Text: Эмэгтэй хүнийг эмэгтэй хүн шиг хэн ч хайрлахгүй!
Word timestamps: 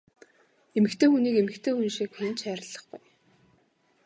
Эмэгтэй 0.77 1.09
хүнийг 1.09 1.35
эмэгтэй 1.41 1.73
хүн 1.75 1.89
шиг 1.95 2.11
хэн 2.17 2.31
ч 2.37 2.39
хайрлахгүй! 2.45 2.99